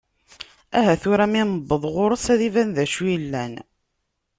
Aha 0.77 0.93
tura, 1.01 1.25
mi 1.31 1.41
neweḍ 1.47 1.83
ɣer-s 1.95 2.25
ad 2.33 2.41
iban 2.47 2.69
d 2.75 2.77
acu 2.83 3.03
yellan. 3.11 3.53